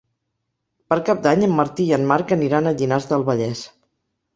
Per 0.93 0.97
Cap 1.11 1.21
d'Any 1.29 1.45
en 1.49 1.55
Martí 1.61 1.87
i 1.91 1.95
en 2.01 2.11
Marc 2.15 2.37
aniran 2.41 2.67
a 2.67 2.77
Llinars 2.81 3.11
del 3.15 3.33
Vallès. 3.33 3.69